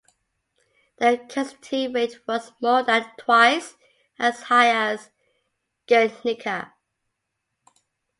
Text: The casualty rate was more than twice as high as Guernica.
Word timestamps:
The 0.97 1.23
casualty 1.29 1.87
rate 1.87 2.21
was 2.27 2.53
more 2.59 2.81
than 2.81 3.05
twice 3.19 3.75
as 4.17 4.41
high 4.41 4.91
as 4.93 5.11
Guernica. 5.85 6.73